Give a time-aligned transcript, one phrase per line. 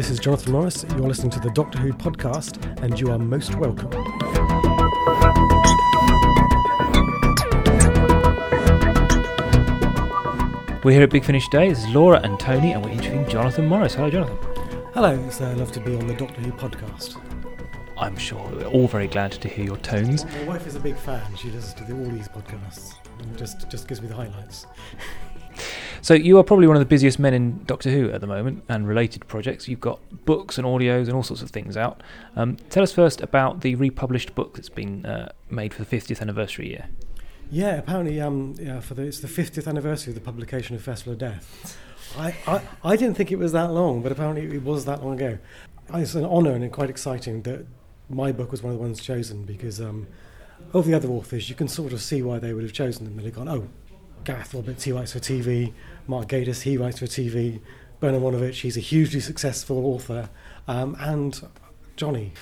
[0.00, 0.86] This is Jonathan Morris.
[0.96, 3.90] You're listening to the Doctor Who podcast, and you are most welcome.
[10.82, 11.68] We're here at Big Finish Day.
[11.68, 13.92] This is Laura and Tony, and we're interviewing Jonathan Morris.
[13.92, 14.38] Hello, Jonathan.
[14.94, 17.20] Hello, it's uh, love to be on the Doctor Who podcast.
[17.98, 20.24] I'm sure we're all very glad to hear your tones.
[20.24, 21.36] My wife is a big fan.
[21.36, 24.66] She listens to the, all these podcasts and just just gives me the highlights.
[26.02, 28.64] So you are probably one of the busiest men in Doctor Who at the moment
[28.68, 29.68] and related projects.
[29.68, 32.02] You've got books and audios and all sorts of things out.
[32.36, 36.20] Um, tell us first about the republished book that's been uh, made for the 50th
[36.20, 36.86] anniversary year.
[37.50, 41.14] Yeah, apparently, um, yeah, for the, it's the 50th anniversary of the publication of Festival
[41.14, 41.76] of Death.
[42.16, 45.20] I, I, I didn't think it was that long, but apparently it was that long
[45.20, 45.38] ago.
[45.92, 47.66] It's an honour and quite exciting that
[48.08, 50.06] my book was one of the ones chosen because um,
[50.72, 53.16] of the other authors, you can sort of see why they would have chosen them.
[53.16, 53.68] They've gone, oh,
[54.24, 55.72] Gareth Roberts, he writes for TV.
[56.06, 57.60] Mark Gatiss, he writes for TV.
[58.00, 60.30] Bernard Wojnowicz, he's a hugely successful author.
[60.66, 61.40] Um, and
[61.96, 62.32] Johnny.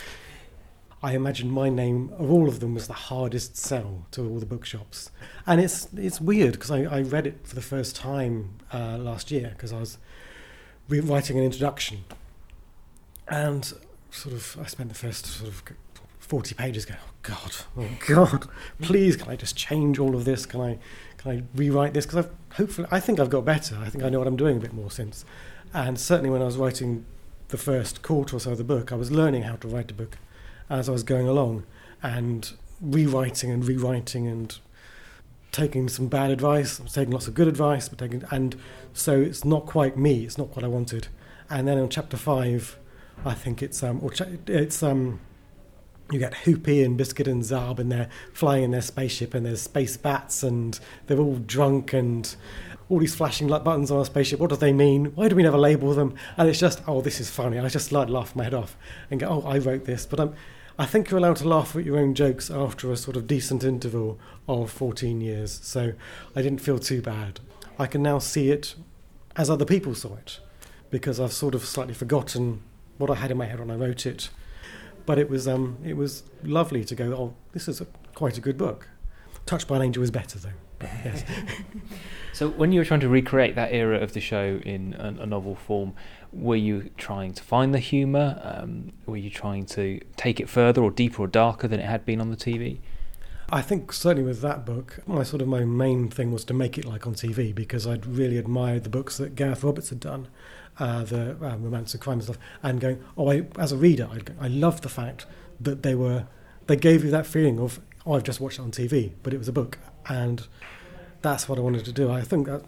[1.03, 4.47] I imagine my name of all of them was the hardest sell to all the
[4.47, 5.13] bookshops,
[5.47, 9.31] and it's it's weird because I, I read it for the first time uh, last
[9.31, 9.99] year because I was
[10.89, 12.05] writing an introduction,
[13.29, 13.73] and
[14.11, 15.63] sort of I spent the first sort of
[16.19, 18.49] forty pages going, oh God, oh God,
[18.83, 20.47] please can I just change all of this?
[20.47, 20.79] Can I
[21.19, 22.07] can I rewrite this?
[22.07, 23.77] Because I've hopefully I think I've got better.
[23.77, 25.25] I think I know what I'm doing a bit more since,
[25.75, 27.05] and certainly when I was writing
[27.49, 29.95] the first quarter or so of the book, I was learning how to write a
[29.95, 30.19] book
[30.71, 31.65] as I was going along
[32.03, 34.59] and rewriting and rewriting and
[35.51, 38.57] taking some bad advice, taking lots of good advice, but taking and
[38.93, 40.25] so it's not quite me.
[40.25, 41.09] It's not what I wanted.
[41.51, 42.79] And then in chapter five,
[43.25, 45.21] I think it's um or cha- it's um
[46.11, 49.61] you get Hoopy and Biscuit and Zarb and they're flying in their spaceship and there's
[49.61, 52.35] space bats and they're all drunk and
[52.89, 54.41] all these flashing light buttons on a spaceship.
[54.41, 55.07] What do they mean?
[55.15, 56.15] Why do we never label them?
[56.37, 57.59] And it's just, oh, this is funny.
[57.59, 58.77] I just like laugh my head off
[59.11, 60.07] and go, oh, I wrote this.
[60.07, 60.35] But I'm,
[60.79, 63.63] I think you're allowed to laugh at your own jokes after a sort of decent
[63.63, 64.19] interval
[64.49, 65.61] of 14 years.
[65.63, 65.93] So
[66.35, 67.41] I didn't feel too bad.
[67.79, 68.75] I can now see it
[69.37, 70.41] as other people saw it
[70.91, 72.63] because I've sort of slightly forgotten
[72.97, 74.31] what I had in my head when I wrote it.
[75.09, 77.15] But it was um, it was lovely to go.
[77.15, 78.91] Oh, this is a, quite a good book.
[79.47, 80.59] Touched by an Angel is better though.
[80.79, 81.25] But yes.
[82.35, 85.27] So when you were trying to recreate that era of the show in a, a
[85.27, 85.95] novel form,
[86.31, 88.39] were you trying to find the humour?
[88.45, 92.05] Um, were you trying to take it further or deeper or darker than it had
[92.05, 92.81] been on the TV?
[93.49, 96.77] I think certainly with that book, my sort of my main thing was to make
[96.77, 100.29] it like on TV because I'd really admired the books that Gareth Roberts had done,
[100.79, 104.09] uh, the um, romance of crime and stuff, and going, oh, I, as a reader,
[104.11, 105.27] I'd go, I loved the fact
[105.61, 106.27] that they were,
[106.67, 109.39] they gave you that feeling of, oh, I've just watched it on TV, but it
[109.39, 109.79] was a book,
[110.09, 110.47] and
[111.23, 112.11] that's what I wanted to do.
[112.11, 112.63] I think that,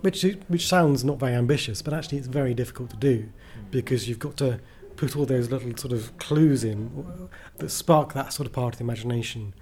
[0.00, 3.30] which which sounds not very ambitious, but actually it's very difficult to do
[3.70, 4.60] because you've got to
[4.96, 8.78] put all those little sort of clues in that spark that sort of part of
[8.78, 9.54] the imagination.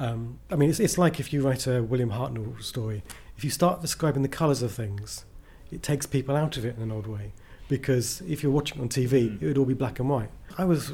[0.00, 3.02] Um, I mean, it's, it's like if you write a William Hartnell story.
[3.36, 5.24] If you start describing the colours of things,
[5.70, 7.32] it takes people out of it in an odd way.
[7.68, 9.44] Because if you're watching on TV, hmm.
[9.44, 10.30] it would all be black and white.
[10.58, 10.92] I was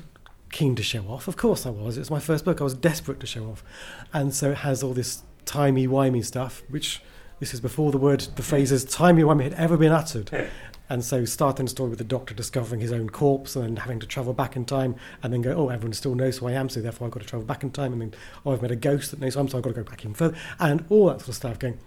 [0.51, 1.29] keen to show off.
[1.29, 1.99] Of course I was.
[1.99, 2.61] It's my first book.
[2.61, 3.65] I was desperate to show off.
[4.13, 7.03] And so it has all this timey-wimey stuff, which
[7.41, 8.91] this is before the word, the phrases hmm.
[8.91, 10.51] timey-wimey had ever been uttered.
[10.91, 14.01] And so starting the story with the doctor discovering his own corpse and then having
[14.01, 16.69] to travel back in time and then go, oh, everyone still knows who I am,
[16.69, 17.93] so therefore I've got to travel back in time.
[17.93, 18.15] And then,
[18.45, 19.89] oh, I've met a ghost that knows who I am, so I've got to go
[19.89, 20.37] back even further.
[20.59, 21.79] And all that sort of stuff going.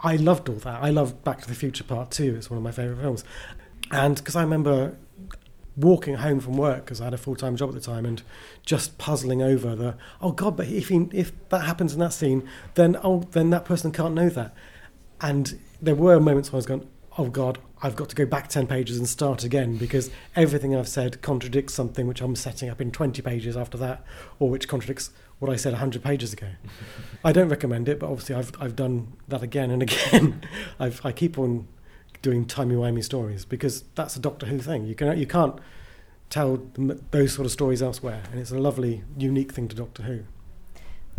[0.00, 0.82] I loved all that.
[0.82, 2.36] I loved Back to the Future Part 2.
[2.36, 3.24] It's one of my favourite films.
[3.90, 4.96] And because I remember
[5.76, 8.20] walking home from work because I had a full time job at the time and
[8.66, 12.48] just puzzling over the oh god, but if he, if that happens in that scene,
[12.74, 14.54] then oh then that person can't know that.
[15.20, 16.88] And there were moments when I was going,
[17.18, 20.88] oh god, I've got to go back ten pages and start again because everything I've
[20.88, 24.04] said contradicts something which I'm setting up in twenty pages after that,
[24.38, 26.48] or which contradicts what I said hundred pages ago.
[27.24, 30.42] I don't recommend it, but obviously I've I've done that again and again.
[30.78, 31.66] I've, I keep on
[32.22, 34.86] doing timey-wimey stories because that's a Doctor Who thing.
[34.86, 35.58] You can you can't
[36.30, 36.62] tell
[37.10, 40.20] those sort of stories elsewhere, and it's a lovely, unique thing to Doctor Who.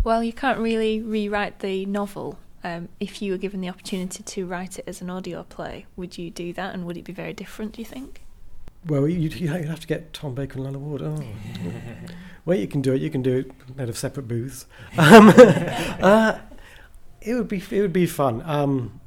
[0.02, 2.38] Well, you can't really rewrite the novel.
[2.62, 6.18] Um, if you were given the opportunity to write it as an audio play, would
[6.18, 7.72] you do that, and would it be very different?
[7.72, 8.22] Do you think?
[8.86, 11.02] Well, you'd, you'd have to get Tom Baker and Lalla Ward.
[11.02, 11.22] Oh.
[12.44, 13.00] well, you can do it.
[13.00, 14.66] You can do it out of separate booths.
[14.98, 16.38] Um, uh,
[17.20, 18.42] it would be it would be fun.
[18.44, 19.00] Um,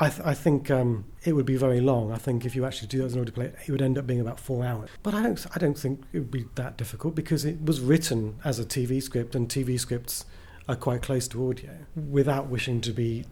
[0.00, 2.12] I, th- I think um, it would be very long.
[2.12, 4.06] I think if you actually do that as an audio play, it would end up
[4.06, 4.90] being about four hours.
[5.02, 8.36] But I don't, I don't think it would be that difficult because it was written
[8.44, 10.24] as a TV script, and TV scripts
[10.68, 11.70] are quite close to audio.
[11.94, 13.24] Without wishing to be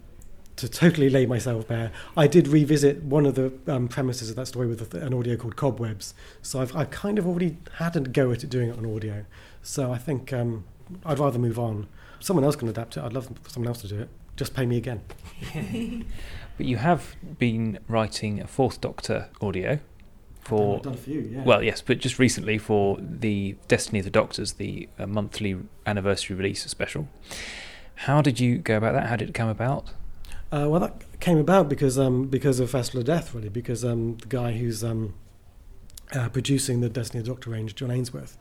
[0.57, 1.93] to totally lay myself bare.
[2.17, 5.57] I did revisit one of the um, premises of that story with an audio called
[5.57, 6.15] Cobwebs.
[6.43, 9.27] So I've, I've kind of already had a go at it doing it on audio.
[9.63, 10.65] So I think um,
[11.05, 11.89] I'd rather move on.
[12.21, 13.03] Someone else can adapt it.
[13.03, 14.09] I'd love for someone else to do it.
[14.37, 15.03] Just pay me again.
[16.57, 19.81] but you have been writing a Fourth Doctor audio
[20.47, 21.43] for I've done a few, yeah.
[21.43, 26.37] well, yes, but just recently for the Destiny of the Doctors, the uh, monthly anniversary
[26.37, 27.09] release special.
[27.97, 29.09] How did you go about that?
[29.09, 29.91] How did it come about?
[30.53, 33.49] Uh, well, that came about because um, because of Festival of Death, really.
[33.49, 35.15] Because um, the guy who's um,
[36.13, 38.39] uh, producing the Destiny of the Doctor range, John Ainsworth,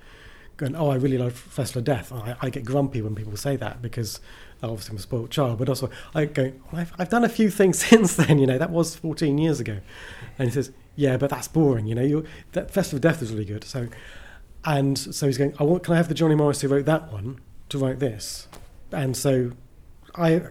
[0.58, 3.56] going, "Oh, I really love Festival of Death." I, I, get grumpy when people say
[3.56, 4.20] that because
[4.62, 7.50] obviously I'm a spoiled child, but also I go, well, I've, "I've done a few
[7.50, 9.80] things since then." You know, that was 14 years ago,
[10.38, 13.46] and he says, "Yeah, but that's boring." You know, you Festival of Death was really
[13.46, 13.64] good.
[13.64, 13.88] So,
[14.64, 17.12] and so he's going, "I want, can I have the Johnny Morris who wrote that
[17.12, 17.40] one
[17.70, 18.48] to write this?"
[18.92, 19.52] And so
[20.18, 20.42] I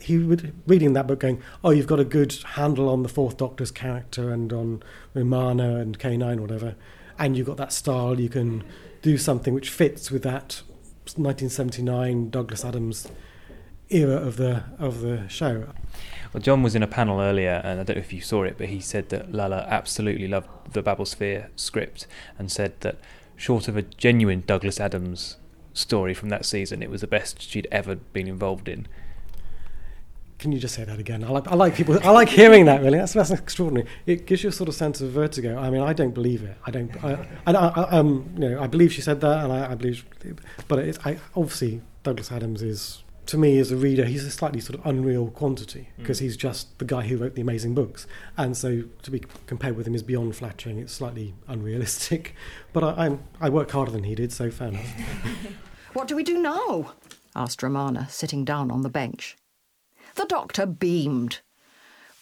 [0.00, 3.36] he would reading that book going, oh, you've got a good handle on the Fourth
[3.36, 4.82] Doctor's character and on
[5.14, 6.74] Romana and K9 or whatever,
[7.18, 8.20] and you've got that style.
[8.20, 8.64] You can
[9.02, 10.62] do something which fits with that
[11.16, 13.08] 1979 Douglas Adams
[13.90, 15.68] era of the of the show.
[16.32, 18.56] Well, John was in a panel earlier, and I don't know if you saw it,
[18.58, 22.06] but he said that Lalla absolutely loved the Babelsphere script
[22.38, 22.98] and said that,
[23.36, 25.36] short of a genuine Douglas Adams
[25.72, 28.86] story from that season, it was the best she'd ever been involved in.
[30.38, 31.24] Can you just say that again?
[31.24, 31.98] I like, I like people.
[32.06, 32.82] I like hearing that.
[32.82, 33.88] Really, that's that's extraordinary.
[34.06, 35.58] It gives you a sort of sense of vertigo.
[35.58, 36.56] I mean, I don't believe it.
[36.64, 37.04] I don't.
[37.04, 40.04] I, I, I um, you know, I believe she said that, and I, I believe,
[40.68, 44.58] but it's I, obviously Douglas Adams is to me as a reader, he's a slightly
[44.58, 46.22] sort of unreal quantity because mm.
[46.22, 48.06] he's just the guy who wrote the amazing books,
[48.38, 50.78] and so to be compared with him is beyond flattering.
[50.78, 52.34] It's slightly unrealistic,
[52.72, 54.86] but I, I'm, I work harder than he did, so fair enough.
[55.92, 56.94] what do we do now?
[57.36, 59.36] asked Romana, sitting down on the bench.
[60.14, 61.40] The doctor beamed.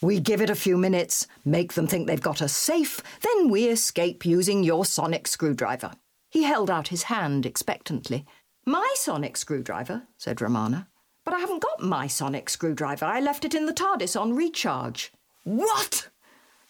[0.02, 3.68] We give it a few minutes, make them think they've got us safe, then we
[3.68, 5.92] escape using your sonic screwdriver.
[6.30, 8.26] He held out his hand expectantly.
[8.66, 10.88] My sonic screwdriver, said Romana.
[11.26, 13.04] But I haven't got my sonic screwdriver.
[13.04, 15.12] I left it in the TARDIS on recharge.
[15.42, 16.08] What?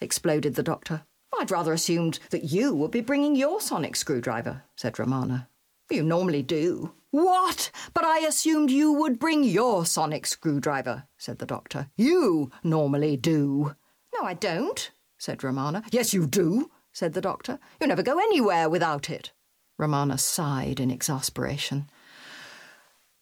[0.01, 1.03] exploded the doctor.
[1.39, 5.49] I'd rather assumed that you would be bringing your sonic screwdriver, said Romana.
[5.91, 6.95] You normally do.
[7.11, 7.71] What?
[7.93, 11.91] But I assumed you would bring your sonic screwdriver, said the doctor.
[11.97, 13.75] You normally do.
[14.15, 15.83] No, I don't, said Romana.
[15.93, 17.59] Yes, you do, said the doctor.
[17.79, 19.33] You never go anywhere without it.
[19.79, 21.91] Romana sighed in exasperation.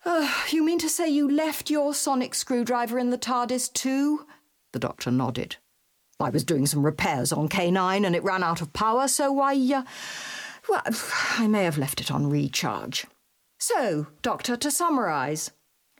[0.04, 4.26] Uh, you mean to say you left your sonic screwdriver in the TARDIS too?
[4.72, 5.56] The doctor nodded.
[6.20, 9.54] I was doing some repairs on K9 and it ran out of power, so I,
[9.54, 9.82] uh,
[10.68, 10.82] well,
[11.38, 13.06] I may have left it on recharge.
[13.58, 15.50] So, Doctor, to summarise,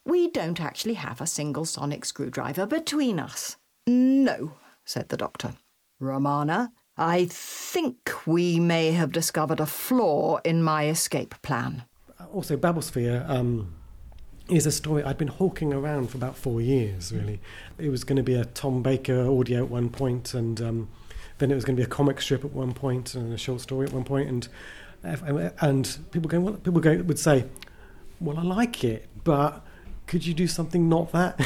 [0.05, 3.57] we don't actually have a single sonic screwdriver between us.
[3.87, 4.55] No,
[4.85, 5.55] said the doctor.
[5.99, 11.85] Romana, I think we may have discovered a flaw in my escape plan.
[12.33, 13.73] Also, Babelsphere um,
[14.49, 17.41] is a story I'd been hawking around for about four years, really.
[17.79, 20.89] It was going to be a Tom Baker audio at one point, and um,
[21.39, 23.61] then it was going to be a comic strip at one point, and a short
[23.61, 24.49] story at one point, and
[25.61, 27.45] and people going, well, people go, would say,
[28.21, 29.65] well, I like it, but
[30.07, 31.41] could you do something not that?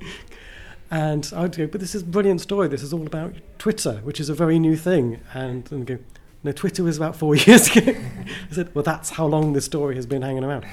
[0.90, 2.68] and I'd go, but this is a brilliant story.
[2.68, 5.20] This is all about Twitter, which is a very new thing.
[5.34, 5.98] And, and go,
[6.42, 7.94] no, Twitter was about four years ago.
[8.50, 10.66] I said, well, that's how long this story has been hanging around.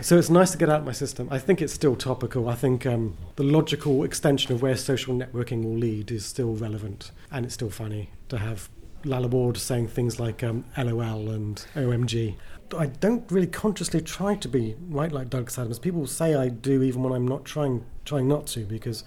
[0.00, 1.28] so it's nice to get out of my system.
[1.30, 2.48] I think it's still topical.
[2.48, 7.12] I think um, the logical extension of where social networking will lead is still relevant.
[7.30, 8.68] And it's still funny to have
[9.04, 12.34] Lalla Ward saying things like um, LOL and OMG.
[12.76, 15.78] I don't really consciously try to be right like Doug Adams.
[15.78, 19.04] People say I do even when I'm not trying trying not to because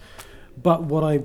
[0.62, 1.24] but what I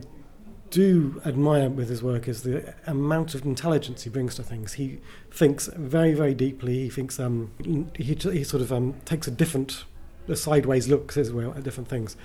[0.72, 4.72] do admire with his work is the amount of intelligence he brings to things.
[4.72, 5.00] He
[5.30, 6.84] thinks very, very deeply.
[6.84, 7.52] He thinks um,
[7.94, 9.84] he, he sort of um, takes a different,
[10.28, 12.16] a sideways look, as well, at different things,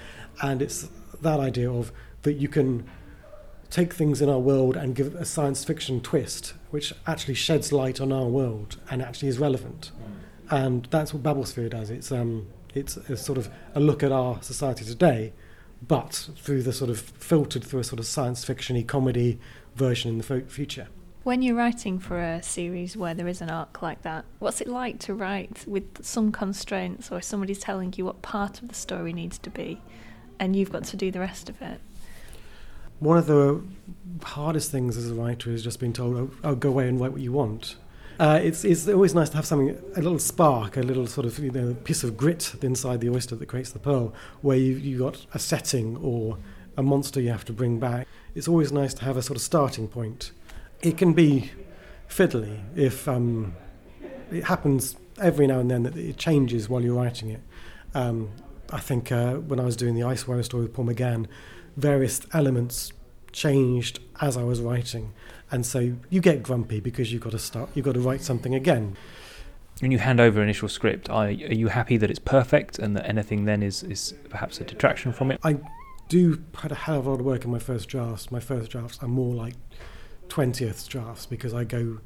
[0.42, 0.88] and it's
[1.22, 1.92] that idea of
[2.24, 2.90] that you can
[3.70, 8.00] take things in our world and give a science fiction twist, which actually sheds light
[8.00, 9.92] on our world and actually is relevant.
[9.92, 10.64] Mm.
[10.64, 11.90] And that's what Babelsphere does.
[11.90, 15.34] It's um, it's a sort of a look at our society today,
[15.82, 19.40] but through the sort of filtered through a sort of science fiction comedy
[19.76, 20.88] version in the f- future.
[21.24, 24.68] When you're writing for a series where there is an arc like that, what's it
[24.68, 29.12] like to write with some constraints, or somebody's telling you what part of the story
[29.12, 29.82] needs to be,
[30.40, 31.82] and you've got to do the rest of it?
[33.00, 33.62] one of the
[34.24, 37.12] hardest things as a writer is just being told, oh, oh go away and write
[37.12, 37.76] what you want.
[38.20, 41.38] Uh, it's, it's always nice to have something, a little spark, a little sort of
[41.38, 44.98] you know, piece of grit inside the oyster that creates the pearl, where you, you
[44.98, 46.38] got a setting or
[46.78, 49.42] a monster you have to bring back, it's always nice to have a sort of
[49.42, 50.32] starting point.
[50.82, 51.52] It can be
[52.08, 53.56] fiddly if um,
[54.32, 57.42] it happens every now and then that it changes while you're writing it.
[57.96, 58.32] Um,
[58.72, 61.26] I think uh, when I was doing the Ice Warrior story with Paul McGann,
[61.76, 62.94] various elements
[63.32, 65.14] changed as I was writing,
[65.52, 68.54] and so you get grumpy because you've got to start, you've got to write something
[68.54, 68.98] again.
[69.80, 73.08] When you hand over initial script, are, are you happy that it's perfect and that
[73.08, 75.40] anything then is, is perhaps a detraction from it?
[75.44, 75.60] I
[76.10, 78.32] do put a hell of a lot of work in my first drafts.
[78.32, 79.54] My first drafts are more like
[80.30, 82.00] 20th drafts because I go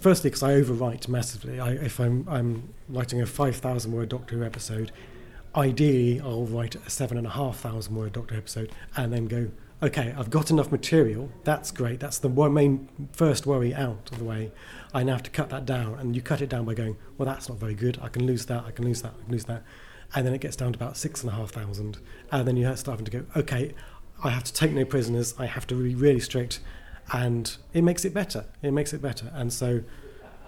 [0.00, 1.60] firstly because I overwrite massively.
[1.60, 4.92] I, if I'm I'm writing a five thousand word Doctor Who episode,
[5.54, 9.50] ideally I'll write a seven and a half thousand word Doctor episode and then go.
[9.80, 11.30] Okay, I've got enough material.
[11.44, 12.00] That's great.
[12.00, 14.50] That's the main first worry out of the way.
[14.92, 17.26] I now have to cut that down, and you cut it down by going, well,
[17.26, 17.98] that's not very good.
[18.02, 18.64] I can lose that.
[18.64, 19.14] I can lose that.
[19.16, 19.62] I can lose that,
[20.14, 21.98] and then it gets down to about six and a half thousand,
[22.32, 23.72] and then you start having to go, okay,
[24.24, 25.34] I have to take no prisoners.
[25.38, 26.58] I have to be really strict
[27.12, 28.44] and it makes it better.
[28.62, 29.30] It makes it better.
[29.34, 29.82] And so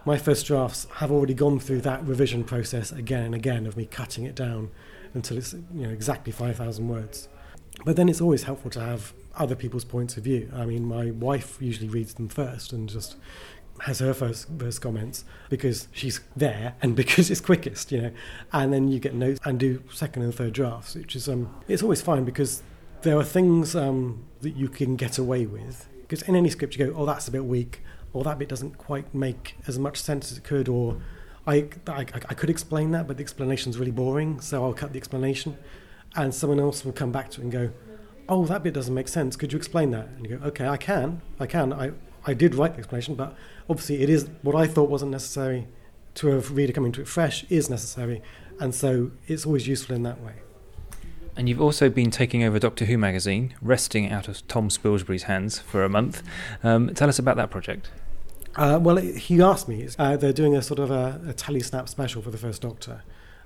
[0.04, 3.86] my first drafts have already gone through that revision process again and again of me
[3.86, 4.70] cutting it down
[5.14, 7.28] until it's you know exactly 5000 words.
[7.84, 10.50] But then it's always helpful to have other people's points of view.
[10.54, 13.16] I mean, my wife usually reads them first and just
[13.82, 18.10] has her first, first comments because she's there and because it's quickest, you know.
[18.52, 21.82] And then you get notes and do second and third drafts, which is um, it's
[21.82, 22.62] always fine because
[23.02, 26.84] there are things um, that you can get away with because in any script, you
[26.86, 27.82] go, oh, that's a bit weak,
[28.12, 31.00] or that bit doesn't quite make as much sense as it could, or
[31.46, 34.98] I, I, I could explain that, but the explanation's really boring, so I'll cut the
[34.98, 35.56] explanation.
[36.16, 37.70] And someone else will come back to it and go,
[38.30, 39.36] oh, that bit doesn't make sense.
[39.36, 40.06] Could you explain that?
[40.16, 41.72] And you go, okay, I can, I can.
[41.72, 41.90] I,
[42.24, 43.34] I did write the explanation, but
[43.68, 45.66] obviously it is what I thought wasn't necessary
[46.14, 48.22] to a reader coming to it fresh is necessary,
[48.58, 50.34] and so it's always useful in that way.
[51.36, 55.58] And you've also been taking over Doctor Who magazine, wresting out of Tom Spilsbury's hands
[55.58, 56.22] for a month.
[56.62, 57.90] Um, tell us about that project.
[58.56, 59.88] Uh, well, he asked me.
[59.98, 63.02] Uh, they're doing a sort of a, a telesnap special for the first Doctor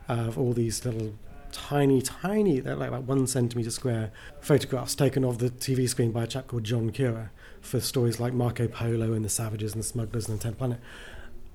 [0.08, 1.14] uh, of all these little
[1.54, 6.24] tiny, tiny, they're like about one centimetre square photographs taken off the TV screen by
[6.24, 7.30] a chap called John Cura
[7.60, 10.80] for stories like Marco Polo and the Savages and the Smugglers and the Tenth Planet,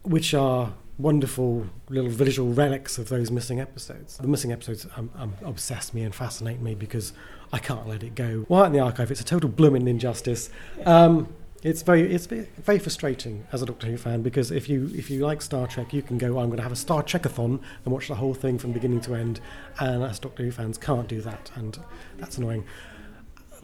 [0.04, 4.18] which are wonderful little visual relics of those missing episodes.
[4.18, 7.14] The missing episodes um, um, obsess me and fascinate me because
[7.52, 8.46] I can't let it go.
[8.48, 9.12] Why in the archive?
[9.12, 10.50] It's a total blooming injustice.
[10.86, 11.28] Um,
[11.64, 15.26] it's very it's very frustrating as a Doctor Who fan because if you if you
[15.26, 16.40] like Star Trek, you can go.
[16.40, 19.16] I'm going to have a Star Trekathon and watch the whole thing from beginning to
[19.16, 19.42] end,
[19.80, 21.78] and us Doctor Who fans can't do that, and
[22.18, 22.66] that's annoying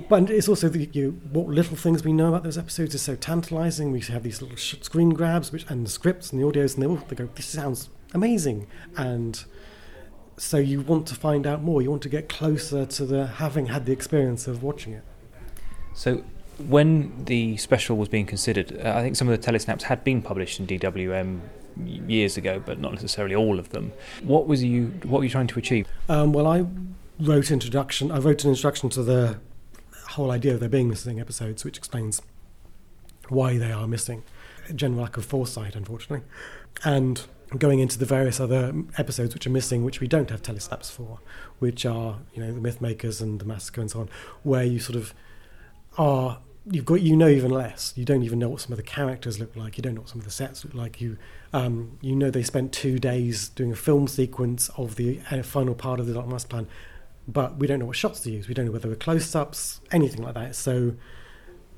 [0.09, 3.15] but it's also the, you, what little things we know about those episodes is so
[3.15, 3.91] tantalizing.
[3.91, 6.87] We have these little screen grabs, which and the scripts and the audios, and they
[6.87, 9.43] all they go, "This sounds amazing," and
[10.37, 11.81] so you want to find out more.
[11.81, 15.03] You want to get closer to the having had the experience of watching it.
[15.93, 16.23] So,
[16.57, 20.21] when the special was being considered, uh, I think some of the telesnaps had been
[20.21, 21.41] published in DWM
[22.07, 23.91] years ago, but not necessarily all of them.
[24.23, 25.87] What was you What were you trying to achieve?
[26.07, 26.65] Um, well, I
[27.19, 28.11] wrote introduction.
[28.11, 29.39] I wrote an introduction to the
[30.09, 32.21] whole idea of there being missing episodes, which explains
[33.29, 34.23] why they are missing.
[34.73, 36.25] General lack of foresight, unfortunately.
[36.83, 37.21] And
[37.57, 41.19] going into the various other episodes which are missing, which we don't have telesnaps for,
[41.59, 44.09] which are, you know, the myth makers and the massacre and so on,
[44.43, 45.13] where you sort of
[45.97, 47.93] are you've got you know even less.
[47.95, 49.77] You don't even know what some of the characters look like.
[49.77, 50.99] You don't know what some of the sets look like.
[50.99, 51.17] You
[51.53, 55.75] um, you know they spent two days doing a film sequence of the uh, final
[55.75, 56.67] part of the Daleks' Master Plan,
[57.27, 58.47] but we don't know what shots to use.
[58.47, 60.55] We don't know whether we're close-ups, anything like that.
[60.55, 60.95] So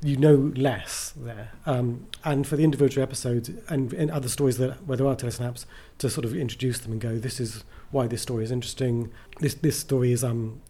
[0.04, 1.52] you know less there.
[1.66, 5.66] Um, and for the individual episodes and other stories that where there are telesnaps,
[5.98, 9.12] to sort of introduce them and go, this is why this story is interesting.
[9.40, 10.62] This this story is um,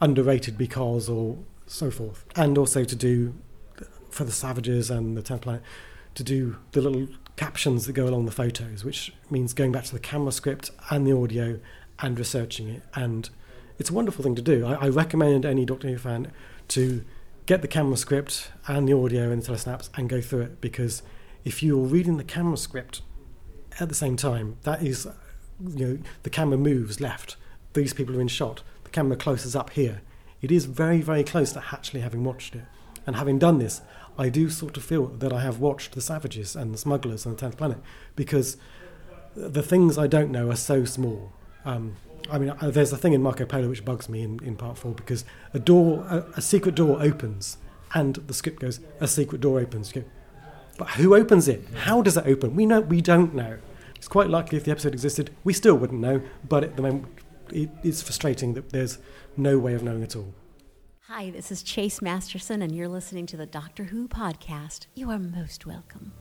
[0.00, 1.38] underrated because, or
[1.70, 2.24] so forth.
[2.36, 3.34] And also to do
[4.10, 5.62] for the savages and the tenth planet
[6.16, 9.92] to do the little captions that go along the photos, which means going back to
[9.92, 11.60] the camera script and the audio
[12.00, 13.30] and researching it and
[13.78, 14.66] it's a wonderful thing to do.
[14.66, 16.32] I, I recommend any Doctor Who fan
[16.68, 17.02] to
[17.46, 21.02] get the camera script and the audio and the telesnaps and go through it because
[21.44, 23.00] if you're reading the camera script
[23.80, 25.08] at the same time, that is,
[25.66, 27.36] you know, the camera moves left.
[27.72, 28.62] These people are in shot.
[28.84, 30.02] The camera closes up here.
[30.42, 32.64] It is very, very close to actually having watched it.
[33.06, 33.80] And having done this,
[34.18, 37.36] I do sort of feel that I have watched The Savages and The Smugglers and
[37.36, 37.78] The Tenth Planet
[38.16, 38.56] because
[39.34, 41.32] the things I don't know are so small.
[41.64, 41.96] Um,
[42.30, 44.78] I mean, uh, there's a thing in Marco Polo which bugs me in, in part
[44.78, 47.56] four because a door, a, a secret door opens,
[47.94, 49.92] and the script goes, a secret door opens.
[49.92, 50.04] Go,
[50.78, 51.64] but who opens it?
[51.74, 52.54] How does it open?
[52.54, 53.58] We know we don't know.
[53.96, 56.22] It's quite likely if the episode existed, we still wouldn't know.
[56.48, 57.06] But at the moment,
[57.52, 58.98] it, it's frustrating that there's
[59.36, 60.34] no way of knowing at all.
[61.08, 64.86] Hi, this is Chase Masterson, and you're listening to the Doctor Who podcast.
[64.94, 66.12] You are most welcome.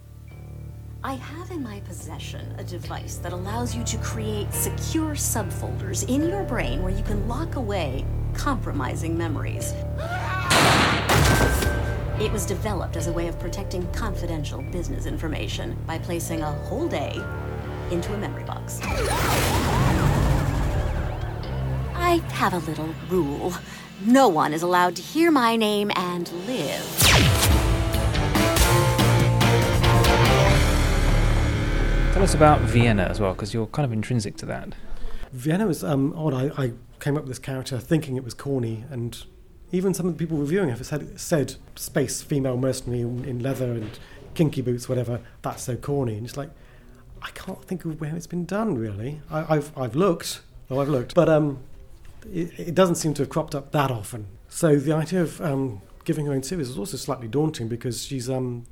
[1.04, 6.28] I have in my possession a device that allows you to create secure subfolders in
[6.28, 9.74] your brain where you can lock away compromising memories.
[12.20, 16.88] It was developed as a way of protecting confidential business information by placing a whole
[16.88, 17.14] day
[17.92, 18.82] into a memory box.
[22.10, 23.54] I have a little rule.
[24.04, 27.00] No one is allowed to hear my name and live.
[32.14, 34.74] Tell us about Vienna as well, because you're kind of intrinsic to that.
[35.34, 36.34] Vienna was um, odd.
[36.34, 39.24] I, I came up with this character thinking it was corny, and
[39.72, 44.00] even some of the people reviewing it said, said space female mercenary in leather and
[44.34, 45.22] kinky boots, whatever.
[45.44, 46.50] That's so corny, and it's like
[47.22, 49.22] I can't think of where it's been done really.
[49.30, 51.60] I, have I've looked, oh I've looked, but um,
[52.32, 54.28] it, it, doesn't seem to have cropped up that often.
[54.50, 58.30] So the idea of um, giving her own series is also slightly daunting because she's
[58.30, 58.66] um,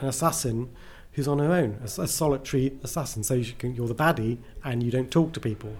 [0.00, 0.70] an assassin
[1.12, 3.22] who's on her own, a, a solitary assassin.
[3.22, 5.76] So you can, you're the baddie and you don't talk to people,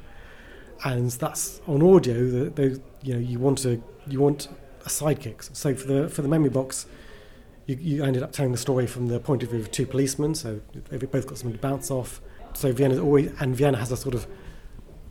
[0.84, 2.14] and that's on audio.
[2.30, 4.48] The, the, you know you want to you want
[4.84, 5.54] a sidekick.
[5.56, 6.86] So for the for the memory box,
[7.66, 10.34] you, you ended up telling the story from the point of view of two policemen.
[10.34, 12.20] So they've both got something to bounce off.
[12.54, 14.26] So Vienna always and Vienna has a sort of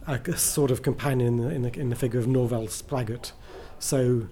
[0.07, 3.31] a, sort of companion in the, in the, in the figure of Norvell Spraggart.
[3.79, 4.27] So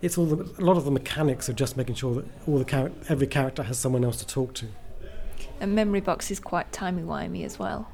[0.00, 2.64] it's all the, a lot of the mechanics of just making sure that all the
[2.64, 4.66] char- every character has someone else to talk to.
[5.60, 7.88] And memory box is quite timey wimey as well.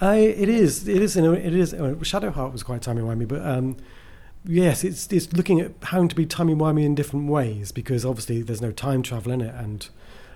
[0.00, 0.88] Uh, it is.
[0.88, 1.16] It is.
[1.16, 1.74] it is.
[1.74, 3.76] Uh, Shadowheart was quite timey wimey, but um,
[4.44, 8.42] yes, it's it's looking at how to be timey wimey in different ways because obviously
[8.42, 9.88] there's no time travel in it, and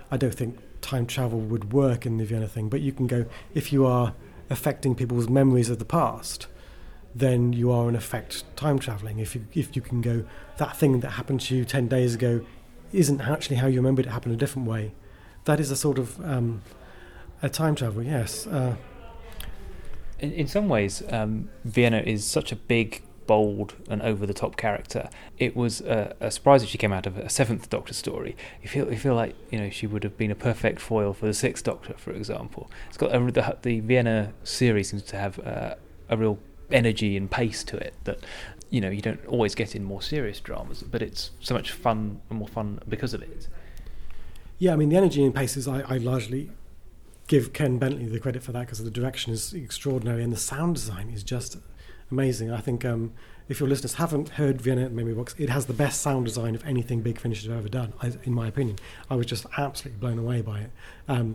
[0.09, 2.69] I don't think time travel would work in the Vienna thing.
[2.69, 4.13] But you can go if you are
[4.49, 6.47] affecting people's memories of the past,
[7.13, 9.19] then you are in effect time traveling.
[9.19, 10.25] If you if you can go
[10.57, 12.45] that thing that happened to you ten days ago
[12.93, 14.93] isn't actually how you remembered it happened a different way.
[15.45, 16.61] That is a sort of um,
[17.41, 18.03] a time travel.
[18.03, 18.47] Yes.
[18.47, 18.75] Uh,
[20.19, 24.57] in, in some ways, um, Vienna is such a big bold and over the top
[24.57, 25.09] character.
[25.37, 28.35] It was a, a, surprise that she came out of a seventh Doctor story.
[28.63, 31.27] You feel you feel like you know she would have been a perfect foil for
[31.27, 32.71] the sixth Doctor, for example.
[32.87, 35.75] It's got a, the, the Vienna series seems to have uh,
[36.09, 36.39] a real
[36.71, 38.19] energy and pace to it that
[38.69, 42.21] you know you don't always get in more serious dramas, but it's so much fun
[42.29, 43.47] and more fun because of it.
[44.57, 46.51] Yeah, I mean the energy and paces I, I largely
[47.27, 50.75] give Ken Bentley the credit for that because the direction is extraordinary and the sound
[50.75, 51.57] design is just
[52.11, 52.51] amazing.
[52.51, 53.13] I think um,
[53.49, 56.65] if your listeners haven't heard Vienna Memory Box, it has the best sound design of
[56.65, 57.93] anything Big Finish has ever done,
[58.23, 58.77] in my opinion.
[59.09, 60.71] I was just absolutely blown away by it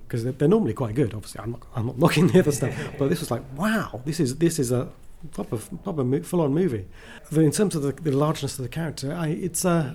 [0.02, 1.14] because um, they're, normally quite good.
[1.14, 4.20] Obviously, I'm not, I'm not knocking the other stuff, but this was like, wow, this
[4.20, 4.88] is this is a
[5.32, 6.86] proper proper full-on movie.
[7.30, 9.94] In terms of the, the largeness of the character, I, it's a uh,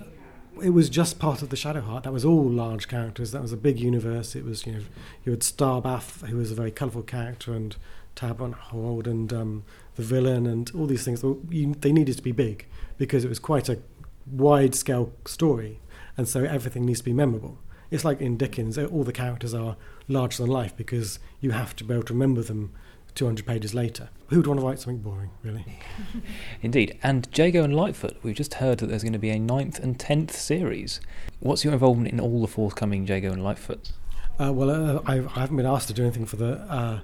[0.62, 2.04] it was just part of the Shadowheart.
[2.04, 3.32] That was all large characters.
[3.32, 4.36] That was a big universe.
[4.36, 4.80] It was you know
[5.26, 7.76] you had Starbath, who was a very colourful character, and
[8.16, 9.64] Tab Hold and um,
[9.96, 11.24] the villain and all these things.
[11.24, 12.66] You, they needed to be big
[12.98, 13.80] because it was quite a
[14.26, 15.80] wide scale story,
[16.18, 17.60] and so everything needs to be memorable.
[17.90, 21.84] It's like in Dickens, all the characters are larger than life because you have to
[21.84, 22.74] be able to remember them
[23.18, 24.10] 200 pages later.
[24.28, 25.66] Who would want to write something boring, really?
[26.62, 26.98] Indeed.
[27.02, 30.00] And Jago and Litefoot, we've just heard that there's going to be a ninth and
[30.00, 31.02] tenth series.
[31.40, 33.92] What's your involvement in all the forthcoming Jago and Litefoot?
[34.40, 37.00] Uh, well, uh, I, I, haven't been asked to do anything for the uh,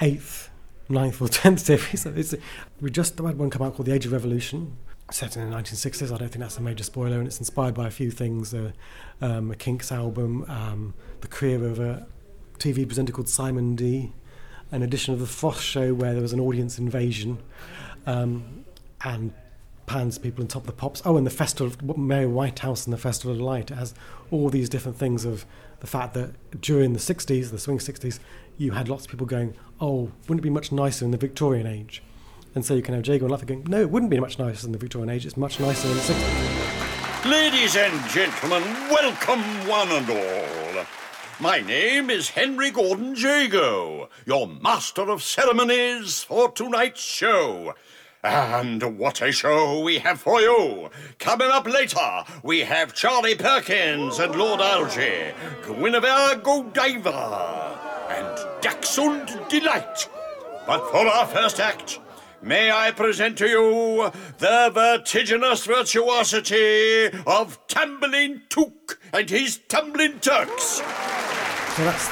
[0.00, 0.50] eighth
[0.88, 2.04] ninth or tenth series.
[2.04, 2.34] It's,
[2.80, 4.76] we just had one come out called The Age of Revolution,
[5.10, 6.12] set in the 1960s.
[6.12, 8.72] I don't think that's a major spoiler, and it's inspired by a few things uh,
[9.22, 10.92] um, a Kinks album, um,
[11.22, 12.06] the career of a
[12.58, 14.12] TV presenter called Simon Dee,
[14.70, 17.38] an edition of The Frost Show where there was an audience invasion,
[18.06, 18.64] um,
[19.04, 19.32] and
[19.86, 21.02] Pan's People on top of the pops.
[21.04, 23.70] Oh, and the Festival of Mary Whitehouse and the Festival of Light.
[23.70, 23.94] It has
[24.30, 25.46] all these different things of
[25.80, 28.18] the fact that during the 60s, the swing 60s,
[28.58, 31.66] you had lots of people going, oh, wouldn't it be much nicer in the Victorian
[31.66, 32.02] age?
[32.54, 34.66] And so you can have Jago and Luther going, no, it wouldn't be much nicer
[34.66, 37.24] in the Victorian age, it's much nicer in the 60s.
[37.24, 40.67] Ladies and gentlemen, welcome one and all.
[41.40, 47.74] My name is Henry Gordon Jago, your master of ceremonies for tonight's show.
[48.24, 50.90] And what a show we have for you!
[51.20, 55.32] Coming up later, we have Charlie Perkins and Lord Algie,
[55.64, 57.78] Guinevere Godiva,
[58.10, 60.08] and Dachshund Delight.
[60.66, 62.00] But for our first act,
[62.42, 70.82] may I present to you the vertiginous virtuosity of Tamburlaine Took and his Tumbling Turks.
[71.78, 72.08] So that's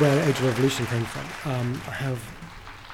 [0.00, 1.52] where Age of Revolution came from.
[1.52, 2.20] Um, I have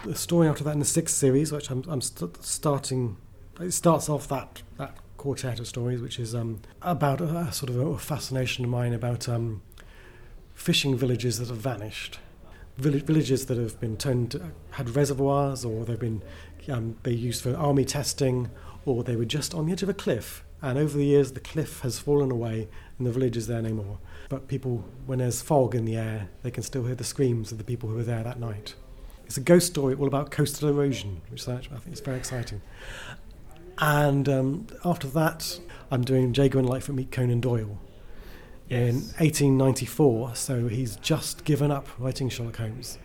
[0.07, 3.17] a story after that in the sixth series, which I'm, I'm st- starting.
[3.59, 7.71] It starts off that that quartet of stories, which is um, about a, a, sort
[7.71, 9.63] of a fascination of mine about um,
[10.53, 12.19] fishing villages that have vanished,
[12.77, 14.39] Vill- villages that have been turned
[14.73, 16.23] had reservoirs, or they've been
[16.69, 18.51] um, they used for army testing,
[18.85, 20.45] or they were just on the edge of a cliff.
[20.61, 23.73] And over the years, the cliff has fallen away, and the village is there no
[23.73, 23.99] more.
[24.31, 27.59] But people, when there's fog in the air, they can still hear the screams of
[27.59, 28.75] the people who were there that night.
[29.27, 32.63] It's a ghost story all about coastal erosion, which I think is very exciting.
[33.79, 35.59] And um, after that,
[35.91, 37.81] I'm doing Jago and Litefoot Meet Conan Doyle
[38.69, 40.37] in 1894.
[40.37, 42.99] So he's just given up writing Sherlock Holmes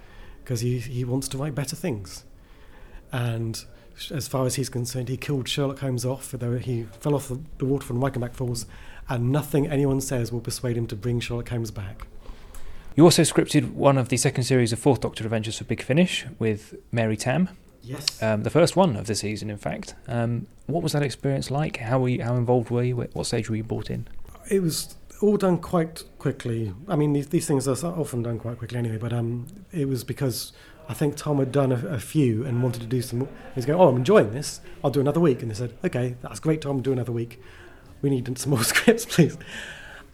[0.44, 2.24] because he, he wants to write better things.
[3.12, 3.66] And
[4.12, 6.32] as far as he's concerned, he killed Sherlock Holmes off.
[6.32, 8.66] Though he fell off the, water from Reichenbach Falls,
[9.08, 12.08] and nothing anyone says will persuade him to bring Sherlock Holmes back.
[12.96, 16.26] You also scripted one of the second series of Fourth Doctor Adventures for Big Finish
[16.40, 17.50] with Mary Tamm.
[17.82, 18.22] Yes.
[18.24, 19.96] Um, the first one of the season, in fact.
[20.08, 21.78] Um, what was that experience like?
[21.78, 22.96] How were you, how involved were you?
[22.96, 24.08] What stage were you brought in?
[24.50, 26.74] It was all done quite quickly.
[26.88, 28.98] I mean, these, these things are often done quite quickly anyway.
[28.98, 30.52] But um, it was because
[30.88, 33.28] I think Tom had done a, a few and wanted to do some.
[33.54, 34.62] He's going, "Oh, I'm enjoying this.
[34.84, 36.82] I'll do another week." And they said, "Okay, that's great, Tom.
[36.82, 37.42] Do another week.
[38.02, 39.38] We need some more scripts, please."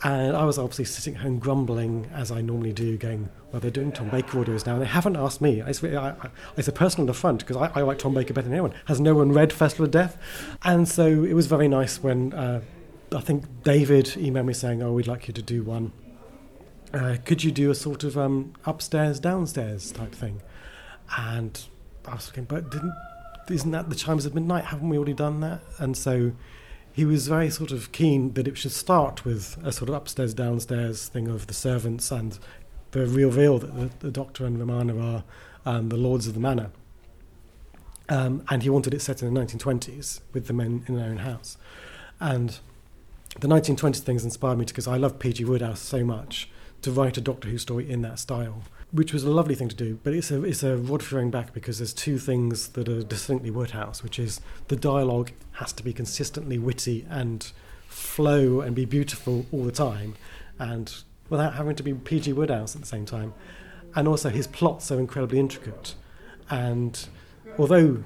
[0.03, 3.91] And I was obviously sitting home grumbling, as I normally do, going, well, they're doing
[3.91, 4.73] Tom Baker audios now.
[4.73, 5.61] And they haven't asked me.
[5.61, 8.53] It's, I, I, it's a personal affront because I, I, like Tom Baker better than
[8.53, 8.73] anyone.
[8.85, 10.17] Has no one read Festival of Death?
[10.63, 12.61] And so it was very nice when uh,
[13.15, 15.91] I think David emailed me saying, oh, we'd like you to do one.
[16.91, 20.41] Uh, could you do a sort of um, upstairs, downstairs type thing?
[21.17, 21.59] And
[22.05, 22.93] I was thinking, but didn't,
[23.49, 24.65] isn't that the chimes of midnight?
[24.65, 25.61] Haven't we already done that?
[25.77, 26.33] And so
[26.93, 30.33] he was very sort of keen that it should start with a sort of upstairs
[30.33, 32.37] downstairs thing of the servants and
[32.91, 35.23] the reveal that the, the Doctor and Romana are
[35.65, 36.71] um, the lords of the manor.
[38.09, 41.17] Um, and he wanted it set in the 1920s with the men in their own
[41.17, 41.57] house.
[42.19, 42.59] And
[43.39, 45.45] the 1920s things inspired me because I love P.G.
[45.45, 46.49] Wodehouse so much
[46.81, 49.75] to write a Doctor Who story in that style which was a lovely thing to
[49.75, 49.99] do.
[50.03, 53.49] But it's a it's a rod throwing back because there's two things that are distinctly
[53.49, 57.51] Wodehouse, which is the dialogue has to be consistently witty and
[57.87, 60.15] flow and be beautiful all the time,
[60.59, 63.33] and without having to be PG Wodehouse at the same time,
[63.95, 65.95] and also his plots so incredibly intricate,
[66.49, 67.07] and
[67.57, 68.03] although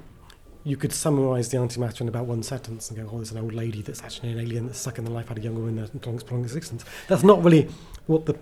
[0.65, 3.37] you could summarise the Auntie Matter in about one sentence and go, oh, there's an
[3.37, 5.75] old lady that's actually an alien that's sucking the life out of a young woman
[5.75, 6.83] their long existence.
[7.07, 7.69] That's not really
[8.07, 8.33] what the,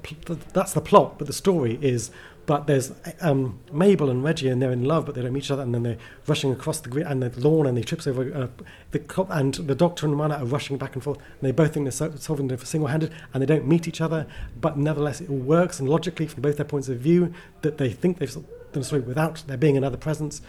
[0.54, 2.12] that's the plot, but the story is
[2.46, 5.52] but there's um, Mabel and Reggie, and they're in love, but they don't meet each
[5.52, 8.34] other, and then they're rushing across the grid and the lawn, and they trips over
[8.34, 8.48] uh,
[8.92, 11.74] the cop, and the doctor and Romana are rushing back and forth, and they both
[11.74, 14.28] think they're solving it single-handed, and they don't meet each other,
[14.60, 17.90] but nevertheless it all works, and logically from both their points of view, that they
[17.90, 20.42] think they've done the story without there being another presence.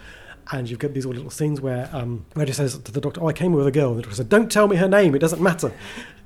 [0.51, 3.33] And you've got these little scenes where um, Reggie says to the doctor, "Oh, I
[3.33, 5.41] came with a girl." And the doctor says, "Don't tell me her name; it doesn't
[5.41, 5.73] matter."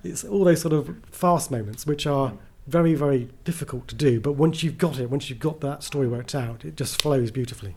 [0.04, 2.34] It's all those sort of fast moments, which are
[2.70, 4.20] very, very difficult to do.
[4.20, 7.32] But once you've got it, once you've got that story worked out, it just flows
[7.32, 7.76] beautifully.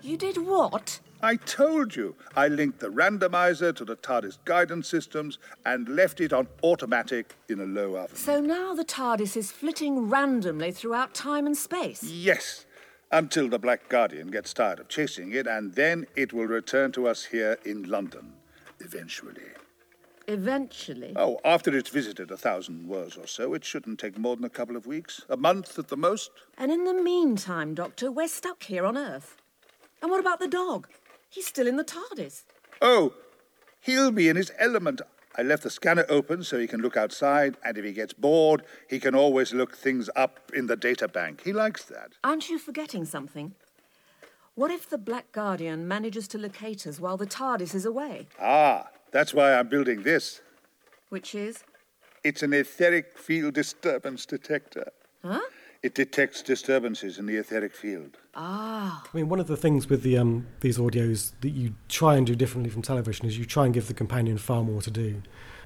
[0.00, 1.00] You did what?
[1.22, 2.16] I told you.
[2.34, 7.60] I linked the randomizer to the TARDIS guidance systems and left it on automatic in
[7.60, 8.16] a low oven.
[8.16, 12.02] So now the TARDIS is flitting randomly throughout time and space?
[12.02, 12.66] Yes,
[13.12, 17.06] until the Black Guardian gets tired of chasing it, and then it will return to
[17.06, 18.32] us here in London,
[18.80, 19.52] eventually.
[20.28, 21.12] Eventually.
[21.16, 24.50] Oh, after it's visited a thousand worlds or so, it shouldn't take more than a
[24.50, 25.22] couple of weeks.
[25.28, 26.30] A month at the most.
[26.56, 29.36] And in the meantime, Doctor, we're stuck here on Earth.
[30.00, 30.88] And what about the dog?
[31.28, 32.42] He's still in the TARDIS.
[32.80, 33.14] Oh,
[33.80, 35.00] he'll be in his element.
[35.36, 38.62] I left the scanner open so he can look outside, and if he gets bored,
[38.88, 41.42] he can always look things up in the data bank.
[41.44, 42.12] He likes that.
[42.22, 43.54] Aren't you forgetting something?
[44.54, 48.26] What if the Black Guardian manages to locate us while the TARDIS is away?
[48.38, 50.40] Ah, that's why I'm building this.
[51.10, 51.62] Which is?
[52.24, 54.90] It's an etheric field disturbance detector.
[55.24, 55.40] Huh?
[55.82, 58.16] It detects disturbances in the etheric field.
[58.34, 59.02] Ah.
[59.12, 62.26] I mean, one of the things with the um, these audios that you try and
[62.26, 65.22] do differently from television is you try and give the companion far more to do,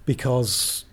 [0.07, 0.87] because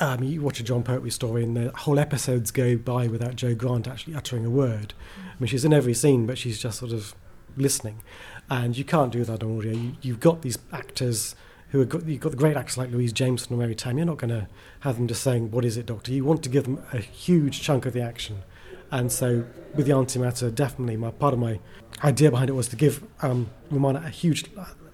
[0.00, 3.54] um, you watch a Jon Pertwee story and the whole episodes go by without Jo
[3.54, 4.94] Grant actually uttering a word.
[5.18, 7.14] I mean, she's in every scene, but she's just sort of
[7.56, 8.00] listening,
[8.48, 9.72] and you can't do that on audio.
[9.72, 11.36] You, you've got these actors
[11.70, 13.96] who have got you've got the great actors like Louise Jameson or Mary Tamm.
[13.96, 14.48] You're not going to
[14.80, 17.60] have them just saying, "What is it, Doctor?" You want to give them a huge
[17.60, 18.42] chunk of the action,
[18.90, 21.60] and so with the Auntie Matter, definitely my part of my
[22.04, 24.44] idea behind it was to give um, Romana a huge,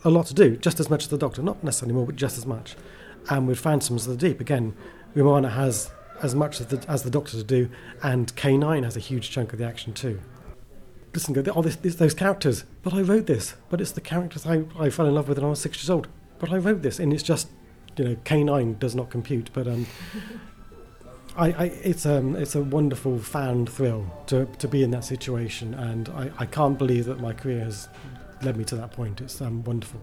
[0.04, 2.38] a lot to do, just as much as the Doctor, not necessarily more, but just
[2.38, 2.76] as much.
[3.28, 4.74] And with Phantoms of the Deep, again,
[5.14, 5.90] Romana has
[6.22, 7.68] as much as the, as the Doctor to do,
[8.02, 10.20] and K9 has a huge chunk of the action too
[11.12, 14.44] listen, go, oh, this, this, those characters, but I wrote this, but it's the characters
[14.46, 16.08] I, I fell in love with when I was six years old
[16.38, 17.48] but I wrote this, and it's just
[17.96, 19.86] you know, K9 does not compute, but um,
[21.36, 25.74] I, I, it's um, it's a wonderful fan thrill to to be in that situation,
[25.74, 27.88] and I, I can't believe that my career has
[28.42, 29.20] led me to that point.
[29.20, 30.00] It's um, wonderful.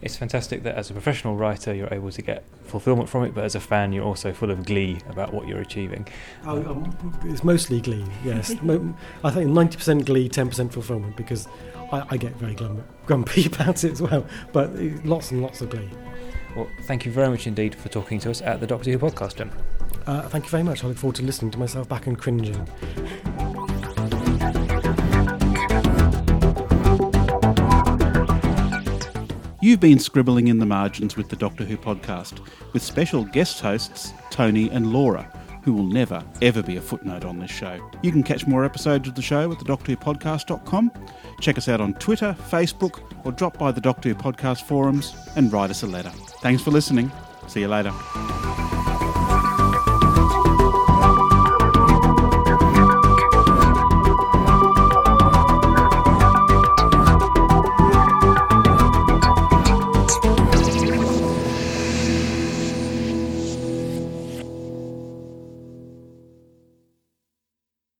[0.00, 3.44] It's fantastic that as a professional writer you're able to get fulfillment from it, but
[3.44, 6.06] as a fan you're also full of glee about what you're achieving.
[6.46, 8.50] Oh, um, it's mostly glee, yes.
[9.24, 11.48] I think 90% glee, 10% fulfillment, because
[11.94, 15.70] I, I get very glum- grumpy about it as well, but lots and lots of
[15.70, 15.88] glee.
[16.56, 19.36] Well, thank you very much indeed for talking to us at the Doctor Who podcast,
[19.36, 19.50] Jim.
[20.06, 20.84] Uh, thank you very much.
[20.84, 22.68] I look forward to listening to myself back and cringing.
[29.60, 32.38] You've been scribbling in the margins with the Doctor Who podcast,
[32.72, 35.30] with special guest hosts Tony and Laura,
[35.64, 37.80] who will never, ever be a footnote on this show.
[38.02, 40.92] You can catch more episodes of the show at thedoctorwhopodcast.com.
[41.40, 45.52] Check us out on Twitter, Facebook, or drop by the Doctor Who podcast forums and
[45.52, 46.10] write us a letter.
[46.42, 47.10] Thanks for listening.
[47.48, 47.92] See you later.